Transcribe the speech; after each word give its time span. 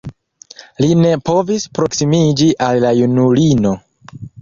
Li 0.85 0.89
ne 1.01 1.11
povis 1.31 1.67
proksimiĝi 1.81 2.51
al 2.71 2.83
la 2.89 2.97
junulino. 3.05 3.79